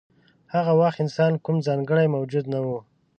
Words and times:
هغه 0.53 0.71
وخت 0.81 0.97
انسان 1.05 1.31
کوم 1.45 1.57
ځانګړی 1.67 2.07
موجود 2.15 2.45
نه 2.53 2.59
و. 2.65 2.67